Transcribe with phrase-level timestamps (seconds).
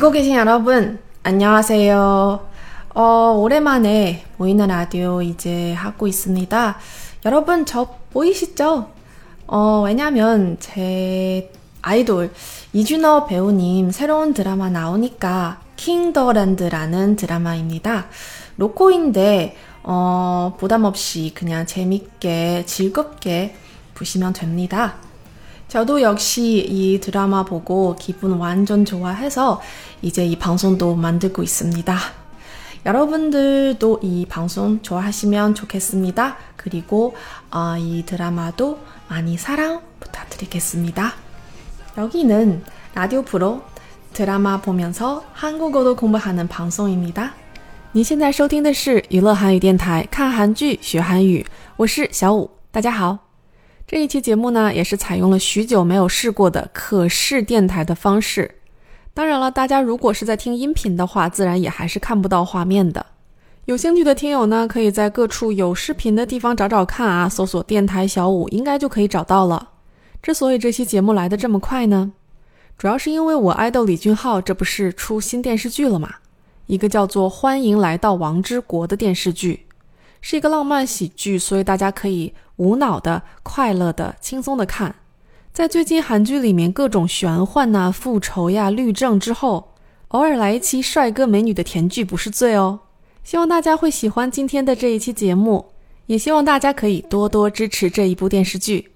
[0.00, 2.48] 듣고 계신 여러분, 안녕하세요.
[2.94, 6.78] 어, 오랜만에 보이는 라디오 이제 하고 있습니다.
[7.26, 8.88] 여러분, 저 보이시죠?
[9.46, 11.52] 어, 왜냐면 제
[11.82, 12.32] 아이돌
[12.72, 18.06] 이준호 배우님 새로운 드라마 나오니까 킹더랜드라는 드라마입니다.
[18.56, 23.54] 로코인데 어, 부담 없이 그냥 재밌게 즐겁게
[23.92, 24.94] 보시면 됩니다.
[25.69, 29.61] 저도 역시 이 드라마 보고 기분 완전 좋아해서
[30.01, 31.97] 이제 이 방송도 만들고 있습니다.
[32.85, 36.37] 여러분들도 이 방송 좋아하시면 좋겠습니다.
[36.55, 37.15] 그리고
[37.51, 41.13] 어, 이 드라마도 많이 사랑 부탁드리겠습니다.
[41.97, 43.63] 여기는 라디오 프로
[44.13, 47.33] 드라마 보면서 한국어도 공부하는 방송입니다.
[47.93, 51.45] 您现在收听的是娱乐韩语电台，看韩剧学韩语，
[51.77, 53.28] 我是小五，大家好。
[53.90, 58.58] 这一期节目呢，也是采用了许久没有试过的可视电台的方式。
[59.12, 63.04] 当然了，大家如果是在听音频的话，自然也还是看不到画面的。
[63.64, 69.70] 有兴趣的听友呢，可以在各处有视频的地方找找看啊，搜索“电台小五”应该就可以找到了。
[70.22, 72.12] 之所以这期节目来的这么快呢，
[72.78, 76.14] 主要是因为我爱豆李俊浩这不是出新电视剧了吗？
[76.66, 79.66] 一个叫做《欢迎来到王之国》的电视剧，
[80.20, 84.96] 是一个浪漫喜剧，所以大家可以无脑的、快乐的、轻松的看。
[85.50, 89.72] 在最近韩剧里面各种玄幻呐、复仇呀、律政之后，
[90.08, 92.80] 偶尔来一期帅哥美女的甜剧不是罪哦。
[93.24, 95.70] 希望大家会喜欢今天的这一期节目，
[96.04, 98.90] 也希望大家可以多多支持这一部电视剧。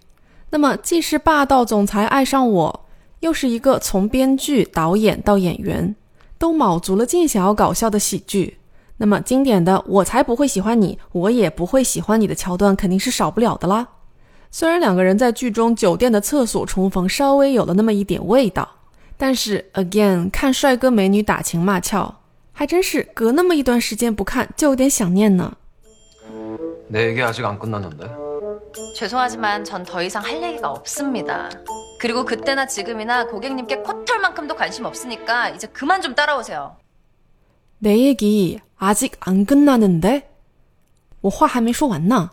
[0.50, 2.86] 那么，既是霸道总裁爱上我，
[3.20, 5.96] 又是一个从编剧、导演到演员
[6.38, 8.58] 都卯足了劲想要搞笑的喜剧，
[8.97, 13.87] 那么经典的“我才不会喜欢你，我也不会喜欢你”的桥段肯定是少不了的啦。
[14.51, 18.67] 虽然两个人在剧中酒店的厕所重逢，稍微有了那么一点味道，
[19.15, 22.15] 但是 again 看帅哥美女打情骂俏，
[22.51, 25.53] 还真是隔那么一段时间不看就有点想念呢。
[26.89, 28.09] 내 얘기 아직 안 끝났는데.
[28.95, 31.49] 죄송하지만 전 더 이상 할 얘기가 없습니다.
[31.99, 36.75] 그리고 그때나 지금이나 고객님께 코털만큼도 관심 없으니까 이제 그만 좀 따라오세요.
[37.83, 40.23] 내 얘기 아직 안 끝나는데?
[41.21, 42.31] 我话还没说完呢。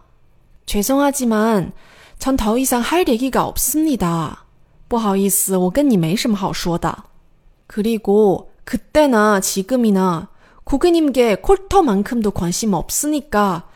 [0.66, 1.72] 죄송하지만
[2.19, 4.44] 전 더 이상 할 얘기가 없습니다.
[4.88, 7.04] 不好意思，我跟你没什么好说的。
[7.66, 10.28] 그리고 그때나 지금이나
[10.64, 13.69] 고객님께 콜터만큼도 관심 없으니까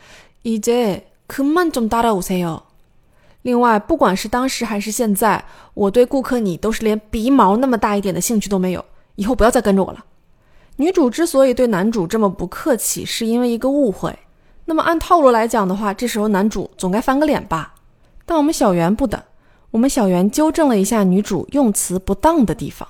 [0.43, 2.63] 이제 그만 좀 따라오세요.
[3.43, 8.83] 另外，不管是当时还是现在，我对顾客你都是连鼻毛那么大一点的兴趣都没有。
[9.15, 10.03] 以后不要再跟着我了。
[10.77, 14.17] 女主之所以对男主这么不客气，是因为一个误会。
[14.65, 17.73] 那么按套路来讲的话，这时候男主总该翻个脸吧？
[18.25, 19.25] 但我们小圆不的，
[19.71, 22.87] 我们小圆纠正了一下女主用词不当的地方。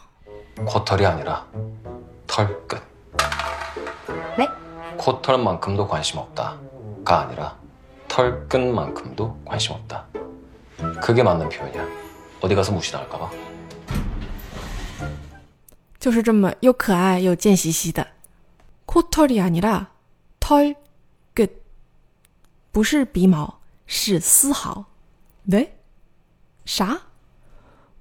[0.65, 1.45] 코털이 아니라
[2.27, 2.79] 털끝.
[4.37, 4.47] 네?
[4.97, 7.55] 코털만큼도 관심 없다가 아니라
[8.07, 10.05] 털끝만큼도 관심 없다.
[11.01, 11.87] 그게 맞는 표현이야.
[12.41, 13.29] 어디 가서 무시당할까봐.
[16.05, 18.07] 就是这么又可爱又贱兮兮的。
[18.85, 19.91] 코털이 아니라
[20.39, 20.75] 털
[21.33, 21.61] 끝，
[22.71, 24.85] 不是鼻毛，是丝毫。
[25.47, 25.69] 네？
[26.65, 27.01] 啥？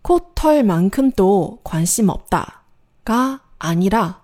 [0.02, 4.22] 코털만큼도 관심 없다가 아니라，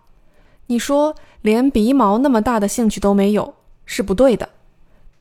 [0.66, 4.48] 你说连鼻毛那么大的兴趣都没有是不对的。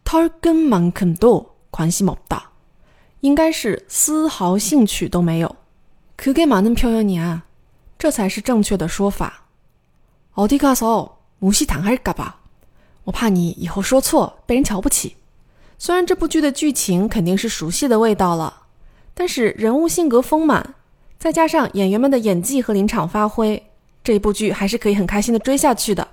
[0.04, 2.52] 털끝만큼도 관심 없다，
[3.22, 5.56] 应该是丝毫兴趣都没有。
[6.18, 7.44] 그게맞는표현이야，
[8.00, 9.46] 这才是正确的说法。
[10.36, 12.34] 어디가서무시당할까봐，
[13.06, 15.16] 我怕你以后说错被人瞧不起。
[15.78, 18.64] 虽然这部剧的剧情肯定是熟悉的味道了，
[19.14, 20.76] 但是人物性格丰满，
[21.18, 23.72] 再加上演员们的演技和临场发挥，
[24.04, 26.08] 这一部剧还是可以很开心的追下去的。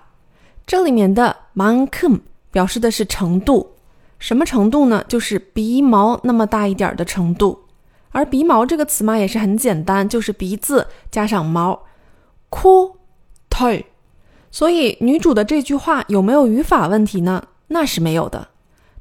[0.66, 3.72] 这里面的만큼表示的是程度，
[4.18, 5.04] 什么程度呢？
[5.08, 7.60] 就是鼻毛那么大一点的程度。
[8.10, 11.82] 而鼻毛这个词嘛，也是很简单，就是鼻子加上毛，
[12.50, 12.92] 코
[13.50, 13.84] 털。
[14.50, 17.44] 所以女主的这句话有没有语法问题呢？
[17.68, 18.48] 那是没有的。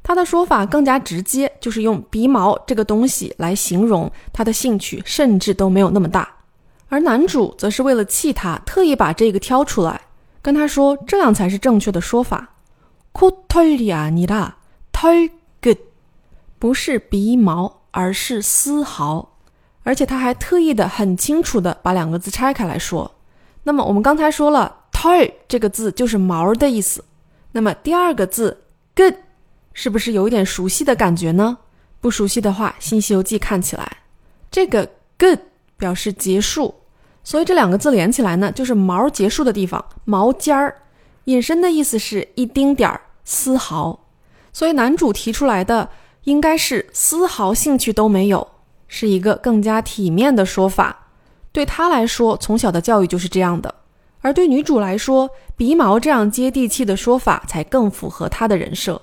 [0.05, 6.27] 她的说法更加直接，就是用鼻毛这个东西来形容她的兴趣，甚至都没有那么大。
[6.89, 10.01] 而男主则是为了气她，特意把这个挑出来，
[10.41, 12.49] 跟她说这样才是正确的说法。
[13.13, 15.29] 코털이아니라털
[15.61, 15.77] 끝，
[16.57, 19.37] 不是鼻毛，而是丝毫。
[19.83, 23.11] 而且他还特意的很清楚的把两个字拆开来说。
[23.63, 24.77] 那么我们刚才说了。
[24.93, 27.03] 털这个字就是毛的意思，
[27.53, 28.65] 那么第二个字
[28.95, 29.15] good
[29.78, 31.58] 是不是有一点熟悉的感觉呢？
[32.00, 33.98] 不熟悉的话，《新西游记》看起来，
[34.50, 34.88] 这个
[35.18, 35.38] good
[35.76, 36.74] 表示结束，
[37.22, 40.74] 所以这两个字连起来呢，就是毛结束的地方，毛尖儿，
[41.24, 44.06] 引申的意思是一丁点儿，丝毫。
[44.50, 45.90] 所以男主提出来的
[46.24, 48.48] 应该是丝毫兴趣都没有，
[48.88, 51.08] 是一个更加体面的说法。
[51.52, 53.74] 对他来说，从小的教育就是这样的。
[54.22, 59.02] 而对女主来说，鼻毛这样接地气的说法才更符合她的人设。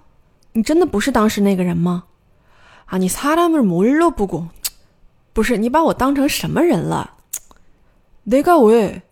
[0.52, 2.04] 你真的不是当时那个人吗?
[2.86, 4.48] 아니 사람을 뭘로 보고
[5.32, 7.16] 不是你把我当成什么人了?
[8.24, 9.02] 내가 왜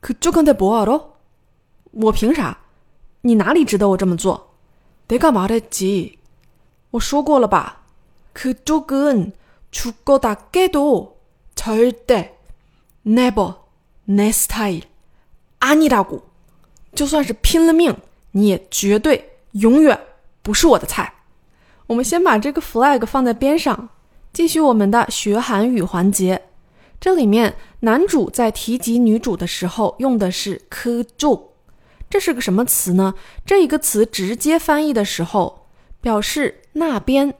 [0.00, 1.14] 그쪽한테 뭐 하러?
[1.92, 2.58] 我凭啥?
[3.22, 4.54] 你哪里值得我这么做?
[5.08, 6.18] 내가 말했지.
[6.90, 7.82] 我说过了吧?
[8.34, 9.32] 그쪽은
[9.70, 11.18] 죽거다 깨도
[11.54, 12.36] 절대
[13.06, 13.54] never
[14.04, 14.82] 내 스타일
[15.60, 16.22] 아니라고.
[16.94, 17.96] 就算是拼了命
[18.32, 19.98] 你也绝对永远
[20.41, 21.13] 不是我的菜。
[21.87, 23.89] 我们先把这个 flag 放在边上，
[24.31, 26.41] 继续我们的学韩语环节。
[26.99, 31.53] 这里面男主在提及女主的时候用的是可就，
[32.09, 33.15] 这是个什么词呢？
[33.45, 35.67] 这一个词直接翻译的时候
[35.99, 37.33] 表示那边，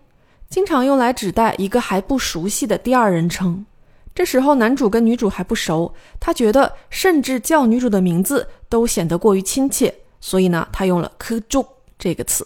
[0.49, 3.65] 经常用来指代一个还不熟悉的第二人称。
[4.13, 11.65] 这时候男主跟女主还不熟，他觉得甚至叫女主的名字都显得过于亲切，所以呢，他用了可就
[11.97, 12.45] 这个词。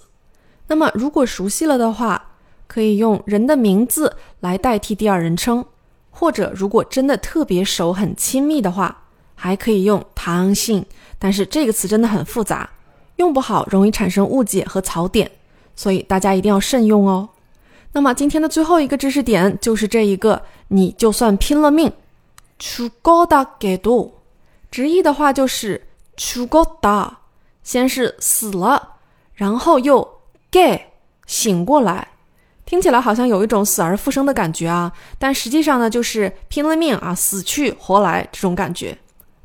[0.67, 2.31] 那么，如果熟悉了的话，
[2.65, 5.63] 可以用人的名字来代替第二人称，
[6.09, 9.03] 或者如果真的特别熟、很亲密的话，
[9.35, 10.83] 还可以用唐信。
[11.19, 12.67] 但是这个词真的很复杂，
[13.17, 15.29] 用不好容易产生误解和槽点，
[15.75, 17.29] 所以大家一定要慎用哦。
[17.91, 21.93] 那么今天的最后一个知识点就是这一个，你就算拼了命，
[22.57, 24.15] 出高达给度，
[24.71, 25.87] 直译的话就是
[26.17, 27.19] 出高达，
[27.61, 28.95] 先是死了，
[29.35, 30.14] 然后又。
[30.55, 30.85] Gay
[31.27, 32.07] 醒过来，
[32.65, 38.97] 听起来好像有一种死而复生的感觉啊，但实际上呢，就是拼了命啊，死去活来这种感觉。